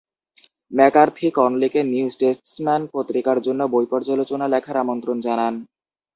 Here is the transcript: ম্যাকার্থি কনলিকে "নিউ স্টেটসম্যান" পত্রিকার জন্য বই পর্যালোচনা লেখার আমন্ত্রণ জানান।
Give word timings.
ম্যাকার্থি 0.71 1.27
কনলিকে 1.37 1.79
"নিউ 1.85 2.07
স্টেটসম্যান" 2.09 2.81
পত্রিকার 2.93 3.37
জন্য 3.41 3.61
বই 3.73 3.85
পর্যালোচনা 3.91 4.45
লেখার 4.53 4.77
আমন্ত্রণ 4.83 5.17
জানান। 5.21 5.53